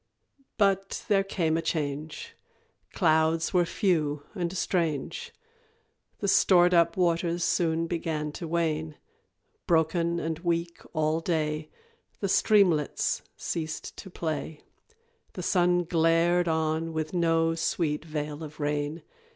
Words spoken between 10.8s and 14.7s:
all day, The streamlets ceased to play,